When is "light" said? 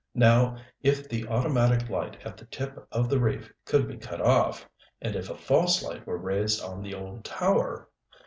1.87-2.17, 5.83-6.07